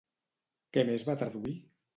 Què 0.77 0.85
més 0.89 1.05
va 1.11 1.17
traduir? 1.23 1.57